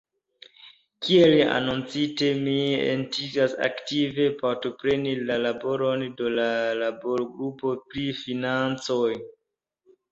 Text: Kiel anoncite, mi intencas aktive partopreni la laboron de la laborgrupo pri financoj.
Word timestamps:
Kiel 1.07 1.35
anoncite, 1.57 2.29
mi 2.47 2.55
intencas 2.93 3.53
aktive 3.67 4.27
partopreni 4.41 5.15
la 5.29 5.39
laboron 5.49 6.09
de 6.23 6.33
la 6.41 6.51
laborgrupo 6.83 7.77
pri 7.89 8.09
financoj. 8.27 9.09